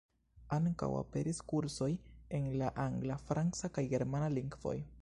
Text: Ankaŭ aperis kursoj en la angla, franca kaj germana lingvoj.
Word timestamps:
Ankaŭ 0.55 0.87
aperis 0.99 1.41
kursoj 1.53 1.91
en 2.39 2.49
la 2.63 2.73
angla, 2.87 3.23
franca 3.31 3.73
kaj 3.79 3.87
germana 3.95 4.37
lingvoj. 4.41 4.79